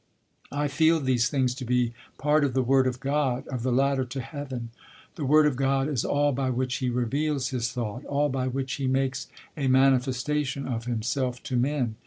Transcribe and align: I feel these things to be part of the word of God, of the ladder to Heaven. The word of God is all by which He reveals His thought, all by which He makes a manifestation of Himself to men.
I 0.51 0.67
feel 0.67 0.99
these 0.99 1.29
things 1.29 1.53
to 1.53 1.63
be 1.63 1.93
part 2.17 2.43
of 2.43 2.55
the 2.55 2.63
word 2.63 2.87
of 2.87 2.99
God, 2.99 3.47
of 3.49 3.61
the 3.61 3.71
ladder 3.71 4.03
to 4.03 4.19
Heaven. 4.19 4.71
The 5.13 5.25
word 5.25 5.45
of 5.45 5.55
God 5.55 5.87
is 5.87 6.03
all 6.03 6.31
by 6.31 6.49
which 6.49 6.77
He 6.77 6.89
reveals 6.89 7.49
His 7.49 7.71
thought, 7.71 8.03
all 8.05 8.29
by 8.29 8.47
which 8.47 8.73
He 8.81 8.87
makes 8.87 9.27
a 9.55 9.67
manifestation 9.67 10.65
of 10.67 10.85
Himself 10.85 11.43
to 11.43 11.55
men. 11.55 11.97